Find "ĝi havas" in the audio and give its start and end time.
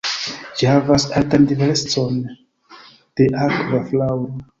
0.61-1.03